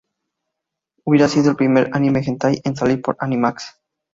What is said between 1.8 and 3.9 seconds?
anime hentai en salir por Animax.